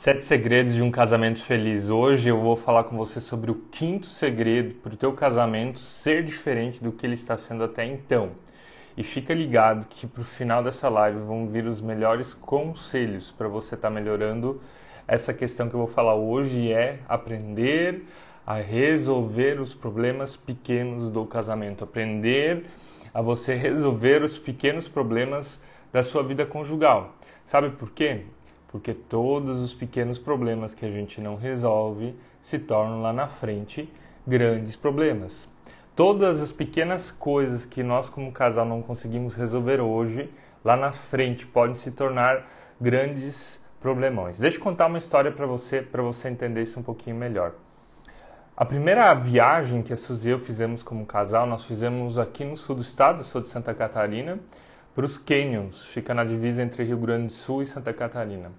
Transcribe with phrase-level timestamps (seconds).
[0.00, 1.90] Sete segredos de um casamento feliz.
[1.90, 6.22] Hoje eu vou falar com você sobre o quinto segredo para o teu casamento ser
[6.22, 8.30] diferente do que ele está sendo até então.
[8.96, 13.48] E fica ligado que para o final dessa live vão vir os melhores conselhos para
[13.48, 14.62] você estar tá melhorando
[15.08, 18.04] essa questão que eu vou falar hoje é aprender
[18.46, 22.66] a resolver os problemas pequenos do casamento, aprender
[23.12, 25.58] a você resolver os pequenos problemas
[25.92, 27.16] da sua vida conjugal.
[27.46, 28.26] Sabe por quê?
[28.68, 33.92] Porque todos os pequenos problemas que a gente não resolve se tornam lá na frente
[34.26, 35.48] grandes problemas.
[35.96, 40.30] Todas as pequenas coisas que nós como casal não conseguimos resolver hoje,
[40.64, 42.46] lá na frente podem se tornar
[42.80, 44.38] grandes problemões.
[44.38, 47.54] Deixa eu contar uma história para você, para você entender isso um pouquinho melhor.
[48.56, 52.56] A primeira viagem que a Suzy e eu fizemos como casal, nós fizemos aqui no
[52.56, 54.38] sul do estado, sou de Santa Catarina,
[54.98, 58.50] para os Canyons, fica na divisa entre Rio Grande do Sul e Santa Catarina.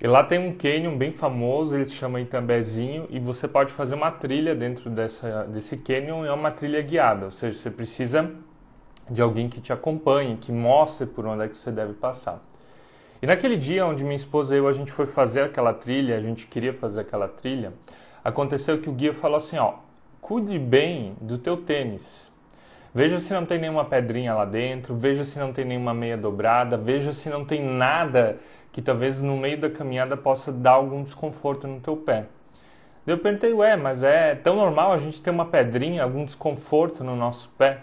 [0.00, 3.94] E lá tem um canyon bem famoso, ele se chama Itambezinho, e você pode fazer
[3.94, 8.28] uma trilha dentro dessa, desse canyon, é uma trilha guiada, ou seja, você precisa
[9.08, 12.42] de alguém que te acompanhe, que mostre por onde é que você deve passar.
[13.22, 16.20] E naquele dia onde minha esposa e eu a gente foi fazer aquela trilha, a
[16.20, 17.72] gente queria fazer aquela trilha,
[18.24, 19.74] aconteceu que o guia falou assim, ó,
[20.20, 22.34] cuide bem do teu tênis.
[22.96, 26.78] Veja se não tem nenhuma pedrinha lá dentro, veja se não tem nenhuma meia dobrada,
[26.78, 28.38] veja se não tem nada
[28.72, 32.24] que talvez no meio da caminhada possa dar algum desconforto no teu pé.
[33.06, 37.14] Eu perguntei, ué, mas é tão normal a gente ter uma pedrinha, algum desconforto no
[37.14, 37.80] nosso pé?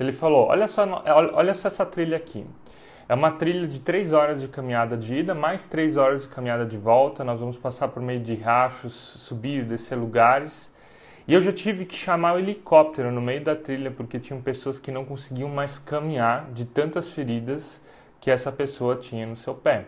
[0.00, 2.46] Ele falou, olha só, olha só essa trilha aqui.
[3.10, 6.64] É uma trilha de três horas de caminhada de ida, mais três horas de caminhada
[6.64, 7.22] de volta.
[7.22, 10.74] Nós vamos passar por meio de rachos, subir e descer lugares.
[11.28, 14.78] E eu já tive que chamar o helicóptero no meio da trilha porque tinham pessoas
[14.78, 17.82] que não conseguiam mais caminhar de tantas feridas
[18.20, 19.86] que essa pessoa tinha no seu pé.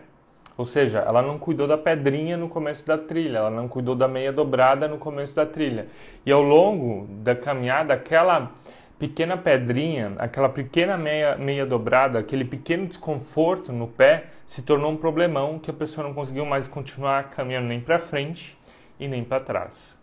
[0.57, 4.05] Ou seja, ela não cuidou da pedrinha no começo da trilha, ela não cuidou da
[4.05, 5.87] meia dobrada no começo da trilha.
[6.25, 8.51] E ao longo da caminhada, aquela
[8.99, 14.97] pequena pedrinha, aquela pequena meia, meia dobrada, aquele pequeno desconforto no pé se tornou um
[14.97, 18.57] problemão que a pessoa não conseguiu mais continuar caminhando nem para frente
[18.99, 19.98] e nem para trás.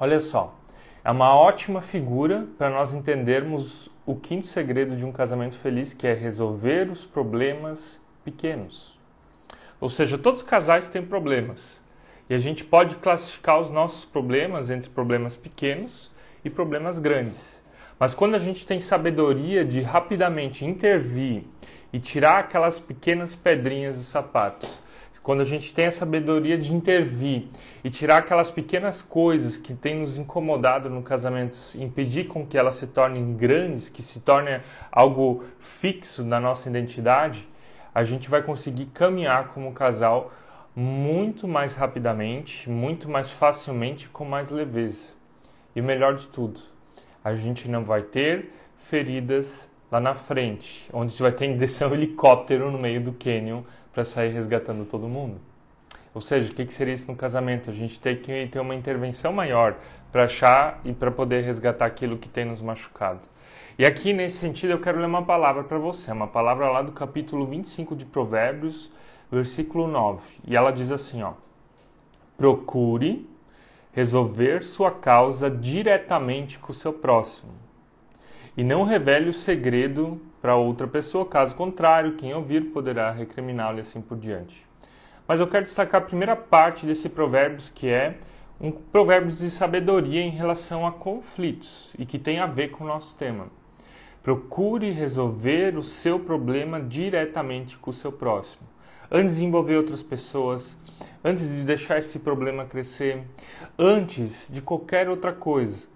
[0.00, 0.54] Olha só,
[1.04, 6.06] é uma ótima figura para nós entendermos o quinto segredo de um casamento feliz, que
[6.06, 8.96] é resolver os problemas pequenos.
[9.80, 11.80] Ou seja, todos os casais têm problemas.
[12.30, 16.12] E a gente pode classificar os nossos problemas entre problemas pequenos
[16.44, 17.58] e problemas grandes.
[17.98, 21.42] Mas quando a gente tem sabedoria de rapidamente intervir
[21.92, 24.78] e tirar aquelas pequenas pedrinhas dos sapatos,
[25.28, 27.48] quando a gente tem a sabedoria de intervir
[27.84, 32.76] e tirar aquelas pequenas coisas que têm nos incomodado no casamento, impedir com que elas
[32.76, 34.58] se tornem grandes, que se tornem
[34.90, 37.46] algo fixo na nossa identidade,
[37.94, 40.32] a gente vai conseguir caminhar como casal
[40.74, 45.08] muito mais rapidamente, muito mais facilmente, com mais leveza.
[45.76, 46.58] E o melhor de tudo,
[47.22, 51.86] a gente não vai ter feridas lá na frente, onde você vai ter que descer
[51.86, 53.62] um helicóptero no meio do canyon
[53.92, 55.40] para sair resgatando todo mundo.
[56.14, 57.70] Ou seja, o que, seria isso no casamento?
[57.70, 59.76] A gente tem que ter uma intervenção maior
[60.10, 63.20] para achar e para poder resgatar aquilo que tem nos machucado.
[63.78, 66.92] E aqui, nesse sentido, eu quero ler uma palavra para você, uma palavra lá do
[66.92, 68.90] capítulo 25 de Provérbios,
[69.30, 70.20] versículo 9.
[70.46, 71.34] E ela diz assim, ó:
[72.36, 73.28] Procure
[73.92, 77.52] resolver sua causa diretamente com o seu próximo.
[78.56, 83.80] E não revele o segredo para outra pessoa, caso contrário, quem ouvir poderá recriminá-lo e
[83.80, 84.64] assim por diante.
[85.26, 88.18] Mas eu quero destacar a primeira parte desse provérbios, que é
[88.60, 92.86] um provérbios de sabedoria em relação a conflitos e que tem a ver com o
[92.86, 93.48] nosso tema.
[94.22, 98.66] Procure resolver o seu problema diretamente com o seu próximo.
[99.10, 100.76] Antes de envolver outras pessoas,
[101.24, 103.22] antes de deixar esse problema crescer,
[103.78, 105.86] antes de qualquer outra coisa,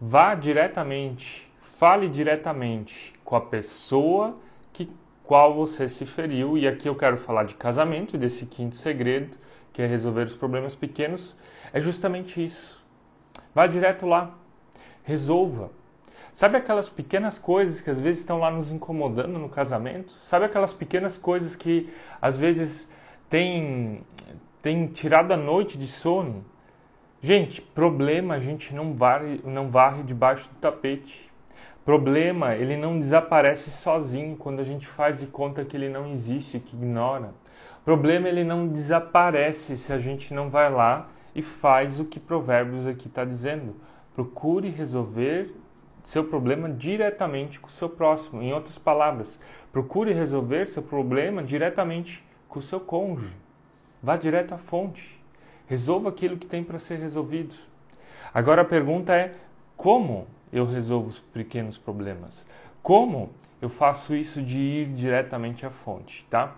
[0.00, 1.50] vá diretamente,
[1.82, 4.38] fale diretamente com a pessoa
[4.72, 4.88] que
[5.24, 6.56] qual você se feriu.
[6.56, 9.36] E aqui eu quero falar de casamento e desse quinto segredo,
[9.72, 11.36] que é resolver os problemas pequenos.
[11.72, 12.80] É justamente isso.
[13.52, 14.32] Vá direto lá.
[15.02, 15.72] Resolva.
[16.32, 20.12] Sabe aquelas pequenas coisas que às vezes estão lá nos incomodando no casamento?
[20.12, 22.88] Sabe aquelas pequenas coisas que às vezes
[23.28, 24.06] têm,
[24.62, 26.44] têm tirado a noite de sono?
[27.20, 31.31] Gente, problema a gente não varre, não varre debaixo do tapete.
[31.84, 36.60] Problema, ele não desaparece sozinho quando a gente faz de conta que ele não existe,
[36.60, 37.34] que ignora.
[37.84, 42.86] Problema, ele não desaparece se a gente não vai lá e faz o que Provérbios
[42.86, 43.74] aqui está dizendo.
[44.14, 45.52] Procure resolver
[46.04, 48.42] seu problema diretamente com o seu próximo.
[48.42, 49.40] Em outras palavras,
[49.72, 53.34] procure resolver seu problema diretamente com o seu cônjuge.
[54.00, 55.20] Vá direto à fonte.
[55.66, 57.54] Resolva aquilo que tem para ser resolvido.
[58.34, 59.34] Agora a pergunta é:
[59.76, 62.46] como eu resolvo os pequenos problemas?
[62.82, 66.56] Como eu faço isso de ir diretamente à fonte, tá?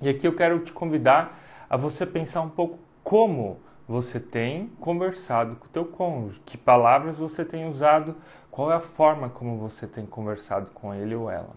[0.00, 1.38] E aqui eu quero te convidar
[1.68, 7.18] a você pensar um pouco como você tem conversado com o teu cônjuge, que palavras
[7.18, 8.16] você tem usado,
[8.50, 11.50] qual é a forma como você tem conversado com ele ou ela.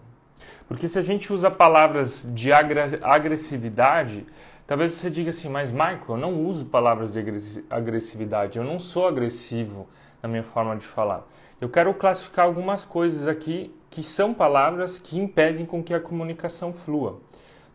[0.66, 4.26] Porque se a gente usa palavras de agressividade,
[4.66, 9.08] talvez você diga assim, mas Michael, eu não uso palavras de agressividade, eu não sou
[9.08, 9.88] agressivo
[10.22, 11.26] na minha forma de falar.
[11.60, 16.72] Eu quero classificar algumas coisas aqui que são palavras que impedem com que a comunicação
[16.72, 17.20] flua.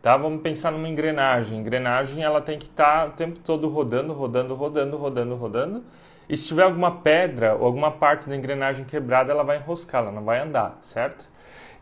[0.00, 0.16] Tá?
[0.16, 1.58] Vamos pensar numa engrenagem.
[1.58, 5.84] Engrenagem ela tem que estar tá o tempo todo rodando, rodando, rodando, rodando, rodando.
[6.28, 10.12] E se tiver alguma pedra ou alguma parte da engrenagem quebrada, ela vai enroscar, ela
[10.12, 11.28] não vai andar, certo?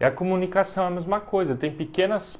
[0.00, 1.54] E a comunicação é a mesma coisa.
[1.54, 2.36] Tem pequenas,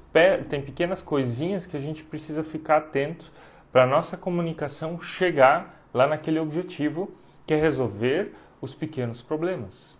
[0.49, 3.33] tem pequenas coisinhas que a gente precisa ficar atento
[3.71, 7.13] para a nossa comunicação chegar lá naquele objetivo
[7.47, 9.99] que é resolver os pequenos problemas,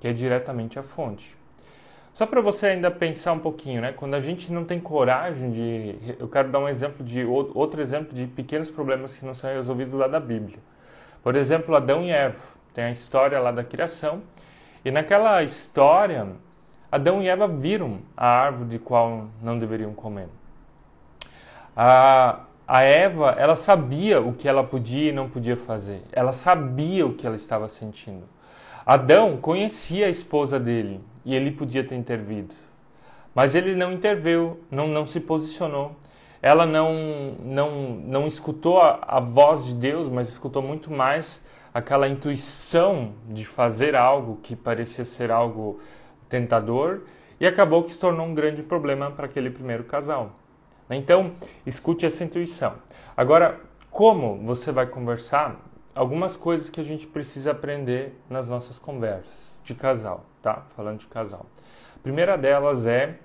[0.00, 1.36] que é diretamente a fonte.
[2.12, 3.92] Só para você ainda pensar um pouquinho, né?
[3.92, 8.12] Quando a gente não tem coragem de, eu quero dar um exemplo de outro exemplo
[8.12, 10.58] de pequenos problemas que não são resolvidos lá da Bíblia.
[11.22, 12.38] Por exemplo, Adão e Eva.
[12.74, 14.22] Tem a história lá da criação.
[14.84, 16.26] E naquela história,
[16.90, 20.28] Adão e Eva viram a árvore de qual não deveriam comer.
[21.76, 22.40] A,
[22.72, 26.02] a Eva, ela sabia o que ela podia e não podia fazer.
[26.12, 28.22] Ela sabia o que ela estava sentindo.
[28.86, 32.54] Adão conhecia a esposa dele e ele podia ter intervido.
[33.34, 35.96] Mas ele não interveio, não, não se posicionou.
[36.40, 37.70] Ela não, não,
[38.04, 41.44] não escutou a, a voz de Deus, mas escutou muito mais
[41.74, 45.80] aquela intuição de fazer algo que parecia ser algo
[46.28, 47.00] tentador
[47.40, 50.39] e acabou que se tornou um grande problema para aquele primeiro casal.
[50.96, 51.32] Então,
[51.64, 52.74] escute essa intuição.
[53.16, 53.60] Agora,
[53.90, 55.60] como você vai conversar?
[55.94, 60.64] Algumas coisas que a gente precisa aprender nas nossas conversas de casal, tá?
[60.76, 61.46] Falando de casal.
[61.96, 63.18] A primeira delas é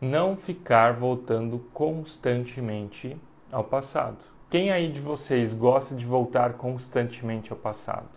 [0.00, 3.16] não ficar voltando constantemente
[3.50, 4.18] ao passado.
[4.50, 8.08] Quem aí de vocês gosta de voltar constantemente ao passado?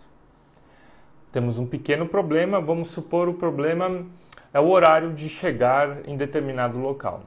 [1.30, 4.06] Temos um pequeno problema, vamos supor o problema
[4.52, 7.22] é o horário de chegar em determinado local.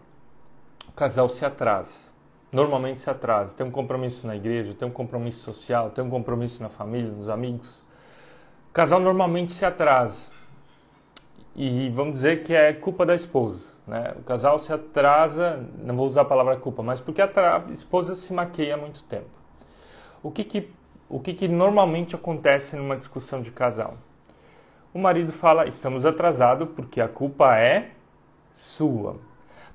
[0.96, 2.10] Casal se atrasa.
[2.52, 3.56] Normalmente se atrasa.
[3.56, 7.28] Tem um compromisso na igreja, tem um compromisso social, tem um compromisso na família, nos
[7.28, 7.84] amigos.
[8.70, 10.22] O casal normalmente se atrasa.
[11.54, 13.76] E vamos dizer que é culpa da esposa.
[13.86, 14.14] Né?
[14.18, 17.30] O casal se atrasa, não vou usar a palavra culpa, mas porque a
[17.72, 19.30] esposa se maqueia há muito tempo.
[20.24, 20.72] O que, que,
[21.10, 23.98] o que, que normalmente acontece numa discussão de casal?
[24.94, 27.92] O marido fala: estamos atrasados porque a culpa é
[28.54, 29.18] sua.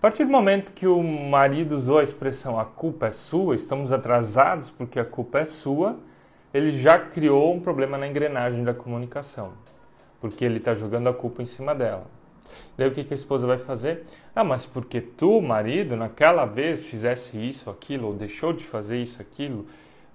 [0.00, 3.92] A partir do momento que o marido usou a expressão a culpa é sua, estamos
[3.92, 5.98] atrasados porque a culpa é sua,
[6.54, 9.52] ele já criou um problema na engrenagem da comunicação,
[10.18, 12.06] porque ele está jogando a culpa em cima dela.
[12.78, 14.06] Daí o que, que a esposa vai fazer?
[14.34, 19.20] Ah, mas porque tu, marido, naquela vez fizesse isso, aquilo, ou deixou de fazer isso,
[19.20, 19.66] aquilo.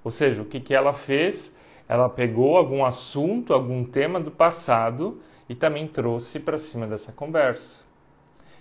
[0.03, 1.53] Ou seja, o que, que ela fez?
[1.87, 7.85] Ela pegou algum assunto, algum tema do passado e também trouxe para cima dessa conversa.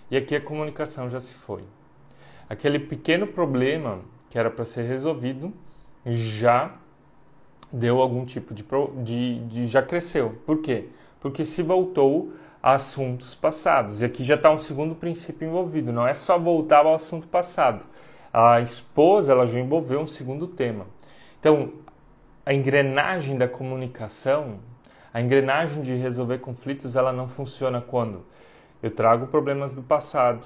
[0.09, 1.63] E aqui a comunicação já se foi.
[2.49, 5.53] Aquele pequeno problema que era para ser resolvido
[6.05, 6.75] já
[7.71, 8.63] deu algum tipo de,
[9.03, 10.37] de, de, já cresceu.
[10.45, 10.89] Por quê?
[11.19, 14.01] Porque se voltou a assuntos passados.
[14.01, 15.91] E aqui já está um segundo princípio envolvido.
[15.91, 17.85] Não é só voltar ao assunto passado.
[18.31, 20.85] A esposa ela já envolveu um segundo tema.
[21.39, 21.73] Então
[22.45, 24.59] a engrenagem da comunicação,
[25.11, 28.23] a engrenagem de resolver conflitos, ela não funciona quando
[28.85, 30.45] eu trago problemas do passado,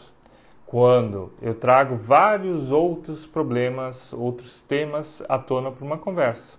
[0.66, 6.58] quando eu trago vários outros problemas, outros temas à tona para uma conversa.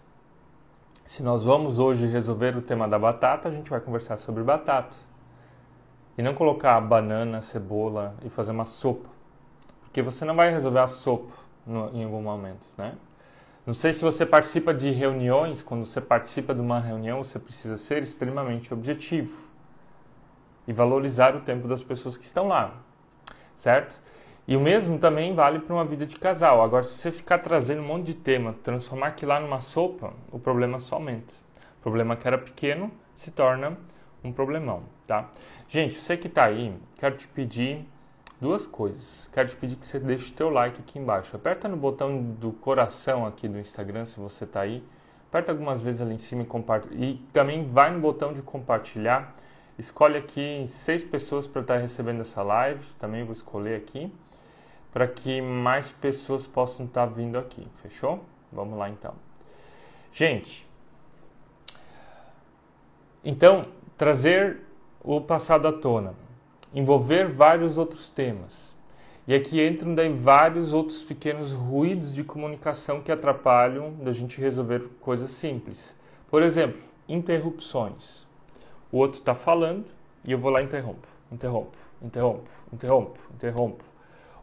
[1.07, 4.95] Se nós vamos hoje resolver o tema da batata, a gente vai conversar sobre batata.
[6.19, 9.09] E não colocar banana, cebola e fazer uma sopa.
[9.81, 11.33] Porque você não vai resolver a sopa
[11.67, 12.93] no, em algum momento, né?
[13.65, 17.79] Não sei se você participa de reuniões, quando você participa de uma reunião, você precisa
[17.79, 19.50] ser extremamente objetivo
[20.71, 22.75] e valorizar o tempo das pessoas que estão lá,
[23.57, 24.01] certo?
[24.47, 26.63] E o mesmo também vale para uma vida de casal.
[26.63, 30.39] Agora, se você ficar trazendo um monte de tema, transformar aquilo lá numa sopa, o
[30.39, 31.35] problema só aumenta.
[31.81, 33.77] O problema que era pequeno se torna
[34.23, 35.29] um problemão, tá?
[35.69, 37.85] Gente, você que está aí, quero te pedir
[38.41, 39.29] duas coisas.
[39.33, 41.35] Quero te pedir que você deixe o teu like aqui embaixo.
[41.35, 44.85] Aperta no botão do coração aqui do Instagram, se você está aí.
[45.29, 47.05] Aperta algumas vezes ali em cima e compartilha.
[47.05, 49.35] E também vai no botão de compartilhar.
[49.81, 52.85] Escolhe aqui seis pessoas para estar recebendo essa live.
[52.99, 54.13] Também vou escolher aqui.
[54.93, 57.67] Para que mais pessoas possam estar vindo aqui.
[57.81, 58.23] Fechou?
[58.53, 59.15] Vamos lá então.
[60.13, 60.69] Gente,
[63.25, 64.61] então, trazer
[65.03, 66.15] o passado à tona,
[66.75, 68.77] envolver vários outros temas.
[69.27, 74.91] E aqui entram daí vários outros pequenos ruídos de comunicação que atrapalham da gente resolver
[75.01, 75.97] coisas simples.
[76.29, 78.29] Por exemplo, interrupções.
[78.93, 79.87] O outro está falando
[80.25, 83.85] e eu vou lá e interrompo, interrompo, interrompo, interrompo, interrompo.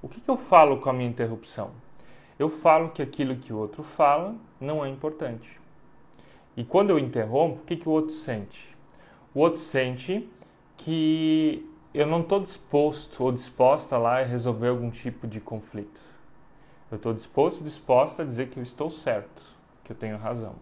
[0.02, 1.72] O que, que eu falo com a minha interrupção?
[2.40, 5.60] Eu falo que aquilo que o outro fala não é importante.
[6.56, 8.76] E quando eu interrompo, o que, que o outro sente?
[9.34, 10.30] O outro sente
[10.78, 16.02] que eu não estou disposto ou disposta lá a resolver algum tipo de conflito.
[16.90, 19.42] Eu estou disposto, disposta a dizer que eu estou certo,
[19.84, 20.56] que eu tenho razão.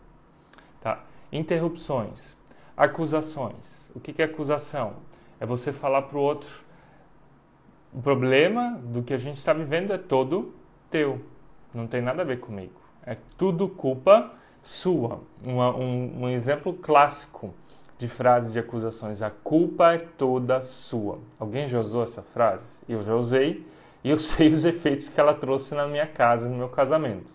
[0.82, 1.04] Tá?
[1.32, 2.36] Interrupções,
[2.76, 3.90] acusações.
[3.96, 4.94] O que, é acusação?
[5.40, 6.50] É você falar para o outro:
[7.94, 10.54] o problema do que a gente está vivendo é todo
[10.90, 11.22] teu,
[11.74, 12.74] não tem nada a ver comigo.
[13.06, 15.22] É tudo culpa sua.
[15.44, 17.54] Um, um, um exemplo clássico
[17.98, 21.20] de frase de acusações: a culpa é toda sua.
[21.40, 22.66] Alguém já usou essa frase?
[22.88, 23.66] Eu já usei
[24.04, 27.32] e eu sei os efeitos que ela trouxe na minha casa, no meu casamento.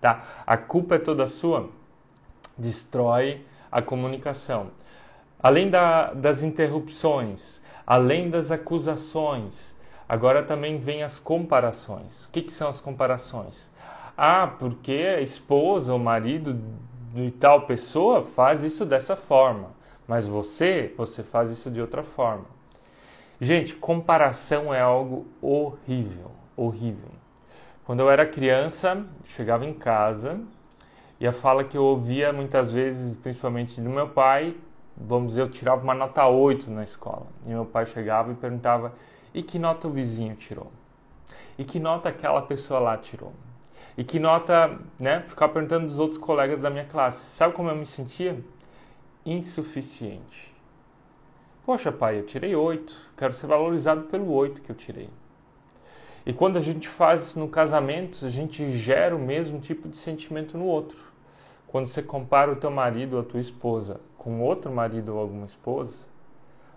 [0.00, 0.44] Tá?
[0.46, 1.70] A culpa é toda sua
[2.56, 4.70] destrói a comunicação.
[5.44, 9.76] Além da, das interrupções, além das acusações,
[10.08, 12.24] agora também vem as comparações.
[12.24, 13.68] O que, que são as comparações?
[14.16, 16.58] Ah, porque a esposa ou marido
[17.12, 19.68] de tal pessoa faz isso dessa forma,
[20.08, 22.46] mas você, você faz isso de outra forma.
[23.38, 27.10] Gente, comparação é algo horrível, horrível.
[27.84, 30.40] Quando eu era criança, chegava em casa
[31.20, 34.56] e a fala que eu ouvia muitas vezes, principalmente do meu pai,
[34.96, 37.26] vamos dizer, eu tirava uma nota 8 na escola.
[37.46, 38.92] E meu pai chegava e perguntava:
[39.32, 40.70] "E que nota o vizinho tirou?
[41.58, 43.32] E que nota aquela pessoa lá tirou?"
[43.96, 47.36] E que nota, né, ficava perguntando dos outros colegas da minha classe.
[47.36, 48.38] Sabe como eu me sentia?
[49.24, 50.52] Insuficiente.
[51.64, 53.12] Poxa, pai, eu tirei 8.
[53.16, 55.08] Quero ser valorizado pelo 8 que eu tirei.
[56.26, 59.96] E quando a gente faz isso no casamento, a gente gera o mesmo tipo de
[59.96, 61.13] sentimento no outro.
[61.74, 65.44] Quando você compara o teu marido ou a tua esposa com outro marido ou alguma
[65.44, 66.06] esposa,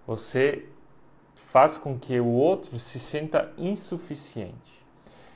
[0.08, 0.68] você
[1.36, 4.84] faz com que o outro se sinta insuficiente.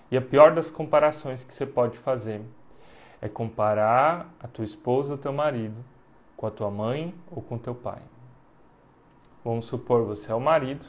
[0.10, 2.42] E a pior das comparações que você pode fazer
[3.22, 5.78] é comparar a tua esposa ou teu marido
[6.36, 8.02] com a tua mãe ou com teu pai.
[9.46, 10.88] Vamos supor você é o marido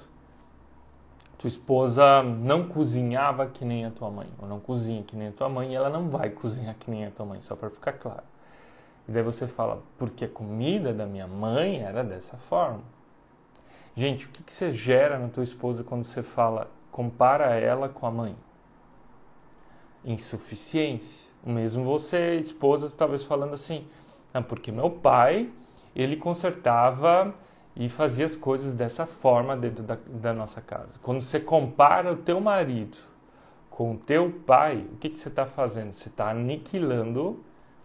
[1.36, 5.32] tua esposa não cozinhava que nem a tua mãe, ou não cozinha que nem a
[5.32, 7.94] tua mãe, e ela não vai cozinhar que nem a tua mãe, só para ficar
[7.94, 8.31] claro.
[9.08, 12.82] E daí você fala, porque a comida da minha mãe era dessa forma.
[13.96, 18.06] Gente, o que, que você gera na tua esposa quando você fala, compara ela com
[18.06, 18.36] a mãe?
[20.04, 21.30] Insuficiência.
[21.44, 23.86] Mesmo você, esposa, talvez falando assim,
[24.32, 25.50] ah, porque meu pai,
[25.94, 27.34] ele consertava
[27.74, 30.92] e fazia as coisas dessa forma dentro da, da nossa casa.
[31.02, 32.96] Quando você compara o teu marido
[33.68, 35.92] com o teu pai, o que, que você está fazendo?
[35.92, 37.42] Você está aniquilando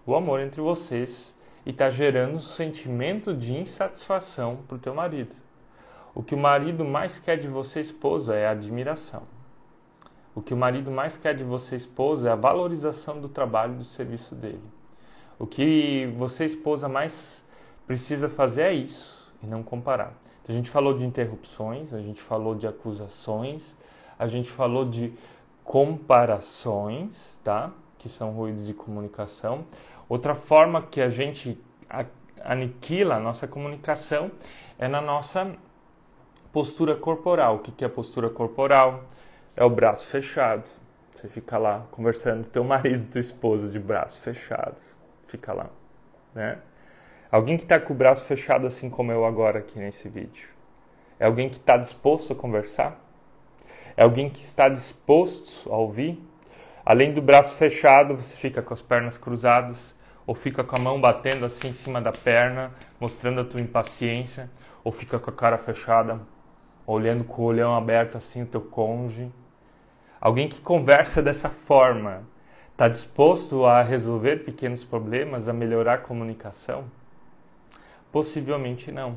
[0.08, 1.36] o amor entre vocês
[1.66, 5.36] e está gerando um sentimento de insatisfação para o teu marido.
[6.16, 9.24] O que o marido mais quer de você, esposa, é a admiração.
[10.34, 13.78] O que o marido mais quer de você, esposa, é a valorização do trabalho e
[13.78, 14.64] do serviço dele.
[15.38, 17.44] O que você, esposa, mais
[17.86, 20.14] precisa fazer é isso e não comparar.
[20.42, 23.76] Então, a gente falou de interrupções, a gente falou de acusações,
[24.18, 25.14] a gente falou de
[25.66, 27.72] comparações, tá?
[28.00, 29.66] Que são ruídos de comunicação.
[30.10, 31.60] Outra forma que a gente
[32.44, 34.32] aniquila a nossa comunicação
[34.80, 35.56] é na nossa
[36.52, 37.56] postura corporal.
[37.56, 39.04] O que é postura corporal?
[39.56, 40.70] É o braço fechado.
[41.12, 44.96] Você fica lá conversando com teu marido, tua esposa de braços fechados.
[45.28, 45.70] Fica lá,
[46.34, 46.60] né?
[47.30, 50.50] Alguém que está com o braço fechado assim como eu agora aqui nesse vídeo.
[51.20, 53.04] É alguém que está disposto a conversar?
[53.98, 56.24] É alguém que está disposto a ouvir?
[56.86, 59.94] Além do braço fechado, você fica com as pernas cruzadas,
[60.28, 64.52] ou fica com a mão batendo assim em cima da perna, mostrando a tua impaciência,
[64.84, 66.20] ou fica com a cara fechada,
[66.86, 69.32] olhando com o olhão aberto assim o teu cônjuge.
[70.20, 72.24] Alguém que conversa dessa forma,
[72.74, 76.86] está disposto a resolver pequenos problemas, a melhorar a comunicação?
[78.12, 79.16] Possivelmente não.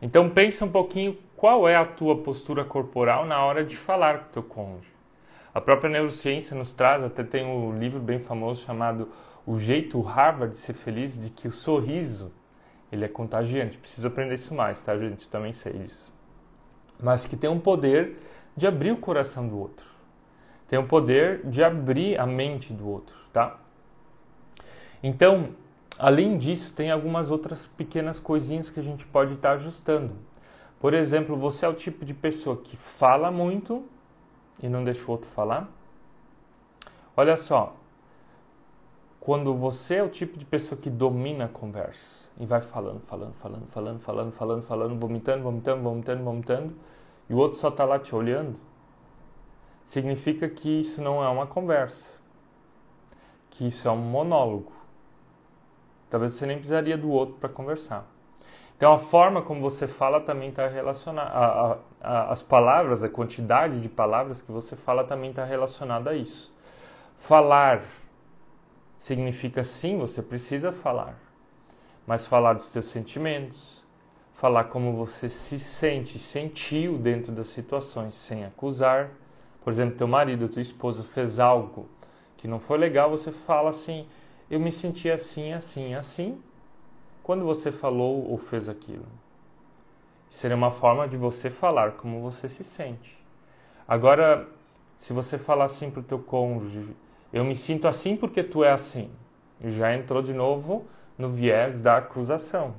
[0.00, 4.24] Então pensa um pouquinho qual é a tua postura corporal na hora de falar com
[4.24, 4.96] o teu cônjuge.
[5.52, 9.08] A própria neurociência nos traz, até tem um livro bem famoso chamado
[9.46, 12.32] O Jeito Harvard de Ser Feliz, de que o sorriso
[12.90, 13.78] ele é contagiante.
[13.78, 15.28] Preciso aprender isso mais, tá, gente?
[15.28, 16.12] Também sei disso.
[17.00, 18.16] Mas que tem um poder
[18.56, 19.86] de abrir o coração do outro.
[20.66, 23.58] Tem um poder de abrir a mente do outro, tá?
[25.02, 25.50] Então,
[25.98, 30.16] além disso, tem algumas outras pequenas coisinhas que a gente pode estar ajustando.
[30.80, 33.84] Por exemplo, você é o tipo de pessoa que fala muito
[34.62, 35.68] e não deixa o outro falar?
[37.16, 37.76] Olha só,
[39.26, 43.34] quando você é o tipo de pessoa que domina a conversa e vai falando, falando,
[43.34, 46.76] falando, falando, falando, falando, falando, vomitando, vomitando, vomitando, vomitando,
[47.28, 48.54] e o outro só está lá te olhando,
[49.84, 52.20] significa que isso não é uma conversa,
[53.50, 54.70] que isso é um monólogo.
[56.08, 58.06] Talvez você nem precisaria do outro para conversar.
[58.76, 61.30] Então a forma como você fala também está relacionada.
[61.30, 66.14] A, a, as palavras, a quantidade de palavras que você fala também está relacionada a
[66.14, 66.54] isso.
[67.16, 67.82] Falar
[68.98, 71.18] significa sim, você precisa falar,
[72.06, 73.84] mas falar dos seus sentimentos,
[74.32, 79.10] falar como você se sente, sentiu dentro das situações, sem acusar.
[79.64, 81.88] Por exemplo, teu marido, tua esposa fez algo
[82.36, 84.06] que não foi legal, você fala assim:
[84.50, 86.40] eu me senti assim, assim, assim,
[87.22, 89.06] quando você falou ou fez aquilo.
[90.28, 93.16] Seria uma forma de você falar como você se sente.
[93.88, 94.46] Agora,
[94.98, 96.94] se você falar assim para o teu cônjuge,
[97.36, 99.10] eu me sinto assim porque tu é assim,
[99.62, 100.86] já entrou de novo
[101.18, 102.74] no viés da acusação,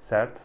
[0.00, 0.44] certo?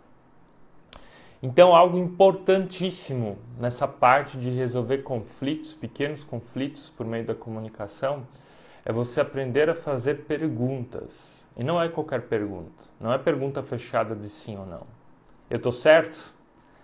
[1.41, 8.27] Então, algo importantíssimo nessa parte de resolver conflitos, pequenos conflitos por meio da comunicação,
[8.85, 11.43] é você aprender a fazer perguntas.
[11.57, 12.85] E não é qualquer pergunta.
[12.99, 14.85] Não é pergunta fechada de sim ou não.
[15.49, 16.35] Eu estou certo?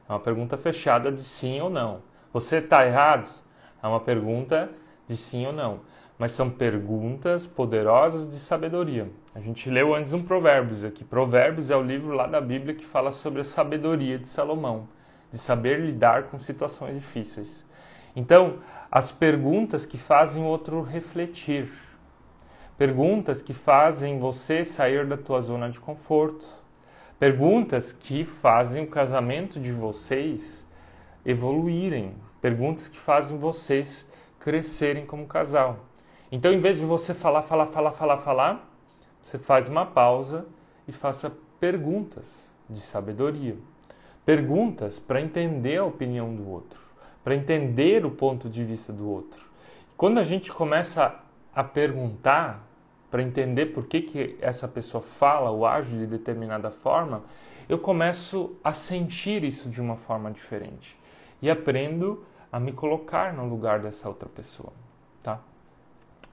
[0.09, 2.01] É uma pergunta fechada de sim ou não.
[2.33, 3.29] Você está errado?
[3.83, 4.71] É uma pergunta
[5.07, 5.81] de sim ou não.
[6.17, 9.09] Mas são perguntas poderosas de sabedoria.
[9.35, 11.03] A gente leu antes um Provérbios aqui.
[11.03, 14.87] Provérbios é o livro lá da Bíblia que fala sobre a sabedoria de Salomão,
[15.31, 17.65] de saber lidar com situações difíceis.
[18.15, 18.59] Então,
[18.91, 21.69] as perguntas que fazem o outro refletir,
[22.77, 26.45] Perguntas que fazem você sair da tua zona de conforto.
[27.17, 30.63] Perguntas que fazem o casamento de vocês
[31.25, 32.13] evoluírem.
[32.39, 34.07] Perguntas que fazem vocês
[34.39, 35.79] crescerem como casal.
[36.31, 38.69] Então, em vez de você falar, falar, falar, falar, falar,
[39.23, 40.45] você faz uma pausa
[40.87, 43.57] e faça perguntas de sabedoria.
[44.25, 46.79] Perguntas para entender a opinião do outro,
[47.23, 49.45] para entender o ponto de vista do outro.
[49.95, 51.15] Quando a gente começa
[51.55, 52.67] a perguntar,
[53.09, 57.23] para entender por que, que essa pessoa fala ou age de determinada forma,
[57.69, 60.97] eu começo a sentir isso de uma forma diferente
[61.41, 64.73] e aprendo a me colocar no lugar dessa outra pessoa,
[65.23, 65.39] tá?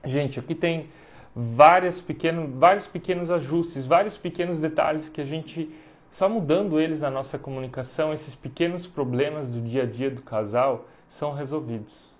[0.05, 0.89] Gente, aqui tem
[1.35, 5.69] várias pequeno, vários pequenos ajustes, vários pequenos detalhes que a gente
[6.09, 10.85] só mudando eles na nossa comunicação, esses pequenos problemas do dia a dia do casal
[11.09, 12.15] são resolvidos.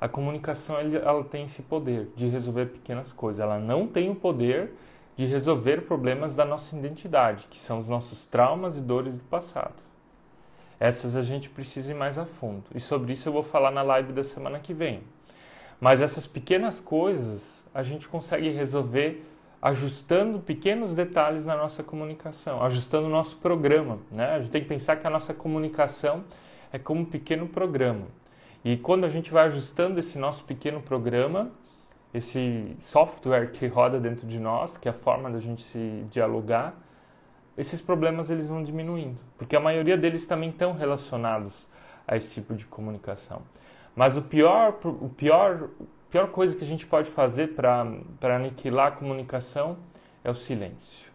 [0.00, 3.40] A comunicação ela tem esse poder de resolver pequenas coisas.
[3.40, 4.72] Ela não tem o poder
[5.16, 9.82] de resolver problemas da nossa identidade, que são os nossos traumas e dores do passado.
[10.78, 12.64] Essas a gente precisa ir mais a fundo.
[12.74, 15.02] E sobre isso eu vou falar na live da semana que vem.
[15.80, 19.24] Mas essas pequenas coisas a gente consegue resolver
[19.62, 23.98] ajustando pequenos detalhes na nossa comunicação, ajustando o nosso programa.
[24.10, 24.26] Né?
[24.32, 26.24] A gente tem que pensar que a nossa comunicação
[26.72, 28.06] é como um pequeno programa.
[28.64, 31.50] E quando a gente vai ajustando esse nosso pequeno programa,
[32.12, 36.74] esse software que roda dentro de nós, que é a forma da gente se dialogar,
[37.56, 41.68] esses problemas eles vão diminuindo, porque a maioria deles também estão relacionados
[42.06, 43.42] a esse tipo de comunicação.
[43.94, 48.88] Mas o pior, o pior, a pior coisa que a gente pode fazer para aniquilar
[48.88, 49.76] a comunicação
[50.24, 51.10] é o silêncio.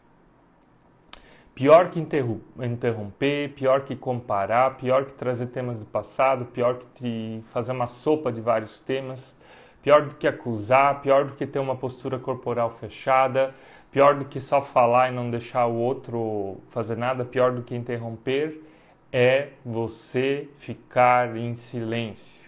[1.54, 7.72] Pior que interromper, pior que comparar, pior que trazer temas do passado, pior que fazer
[7.72, 9.34] uma sopa de vários temas,
[9.82, 13.56] pior do que acusar, pior do que ter uma postura corporal fechada,
[13.90, 17.74] pior do que só falar e não deixar o outro fazer nada, pior do que
[17.74, 18.62] interromper,
[19.10, 22.45] é você ficar em silêncio.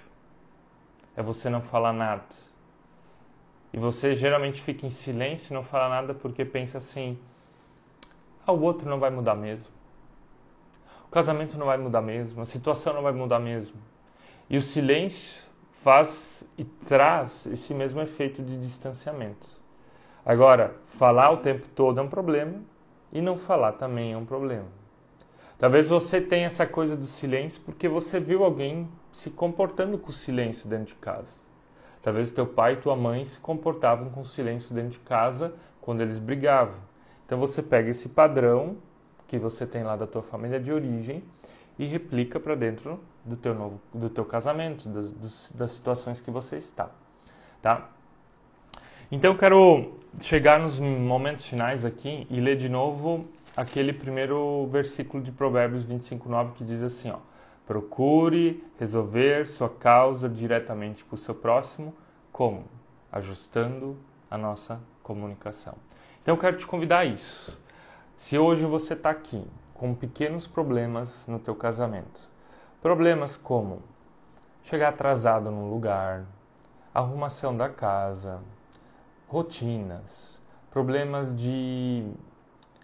[1.17, 2.23] É você não falar nada.
[3.73, 7.19] E você geralmente fica em silêncio e não fala nada porque pensa assim
[8.47, 9.67] ah, o outro não vai mudar mesmo.
[11.05, 13.75] O casamento não vai mudar mesmo, a situação não vai mudar mesmo.
[14.49, 19.45] E o silêncio faz e traz esse mesmo efeito de distanciamento.
[20.25, 22.61] Agora, falar o tempo todo é um problema
[23.11, 24.67] e não falar também é um problema.
[25.57, 30.69] Talvez você tenha essa coisa do silêncio porque você viu alguém se comportando com silêncio
[30.69, 31.39] dentro de casa.
[32.03, 36.19] Talvez teu pai e tua mãe se comportavam com silêncio dentro de casa quando eles
[36.19, 36.75] brigavam.
[37.25, 38.77] Então você pega esse padrão
[39.27, 41.23] que você tem lá da tua família de origem
[41.79, 46.57] e replica para dentro do teu novo do teu casamento, das, das situações que você
[46.57, 46.91] está,
[47.59, 47.89] tá?
[49.11, 53.25] Então eu quero chegar nos momentos finais aqui e ler de novo
[53.55, 57.17] aquele primeiro versículo de Provérbios 25:9 que diz assim, ó:
[57.67, 61.93] Procure resolver sua causa diretamente com o seu próximo,
[62.31, 62.63] como
[63.11, 63.97] ajustando
[64.31, 65.75] a nossa comunicação.
[66.21, 67.57] Então eu quero te convidar a isso.
[68.15, 72.21] Se hoje você está aqui com pequenos problemas no teu casamento,
[72.81, 73.83] problemas como
[74.63, 76.25] chegar atrasado num lugar,
[76.93, 78.39] arrumação da casa,
[79.27, 80.39] rotinas,
[80.71, 82.09] problemas de,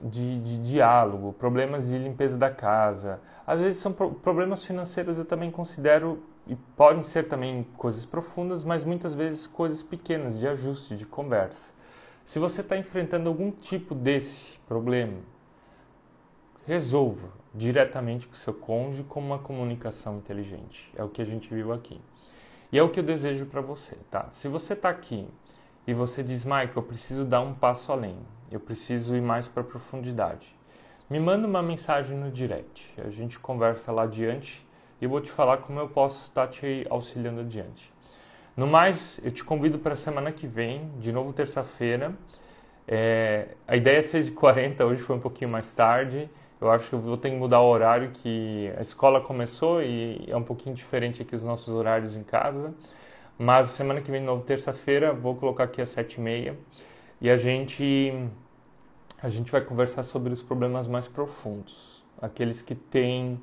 [0.03, 3.21] de, de, diálogo, problemas de limpeza da casa.
[3.47, 8.63] Às vezes são pro problemas financeiros, eu também considero, e podem ser também coisas profundas,
[8.63, 11.71] mas muitas vezes coisas pequenas, de ajuste, de conversa.
[12.25, 15.19] Se você está enfrentando algum tipo desse problema,
[16.65, 20.91] resolva diretamente com seu cônjuge com uma comunicação inteligente.
[20.95, 22.01] É o que a gente viu aqui.
[22.71, 24.29] E é o que eu desejo para você, tá?
[24.31, 25.27] Se você está aqui
[25.85, 28.17] e você diz, Michael, eu preciso dar um passo além,
[28.51, 30.55] eu preciso ir mais para profundidade,
[31.09, 32.91] me manda uma mensagem no direct.
[32.97, 34.65] A gente conversa lá adiante
[34.99, 37.93] e eu vou te falar como eu posso estar te auxiliando adiante.
[38.55, 42.13] No mais, eu te convido para a semana que vem, de novo terça-feira.
[42.87, 46.29] É, a ideia é 6h40, hoje foi um pouquinho mais tarde.
[46.59, 50.23] Eu acho que eu vou ter que mudar o horário, que a escola começou e
[50.27, 52.73] é um pouquinho diferente aqui os nossos horários em casa.
[53.37, 56.57] Mas semana que vem, de novo, terça-feira, vou colocar aqui às sete e meia
[57.19, 58.29] e a gente
[59.21, 63.39] a gente vai conversar sobre os problemas mais profundos, aqueles que têm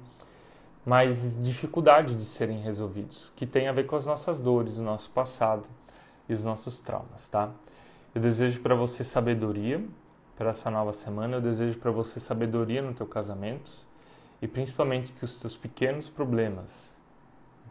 [0.85, 5.11] mais dificuldade de serem resolvidos, que têm a ver com as nossas dores, o nosso
[5.11, 5.67] passado
[6.29, 7.51] e os nossos traumas, tá?
[8.15, 9.83] Eu desejo para você sabedoria
[10.37, 13.71] para essa nova semana, eu desejo para você sabedoria no teu casamento
[14.43, 16.90] e principalmente que os teus pequenos problemas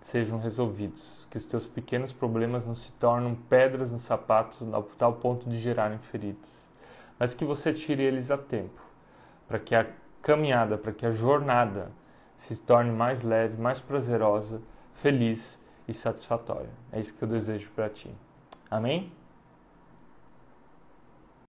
[0.02, 5.14] sejam resolvidos, que os teus pequenos problemas não se tornem pedras no sapato ao tal
[5.14, 6.68] ponto de gerarem feridas,
[7.18, 8.82] mas que você tire eles a tempo,
[9.48, 9.88] para que a
[10.22, 11.92] caminhada, para que a jornada
[12.38, 14.62] se torne mais leve, mais prazerosa,
[14.94, 16.70] feliz e satisfatória.
[16.92, 18.10] É isso que eu desejo para ti.
[18.70, 19.12] Amém?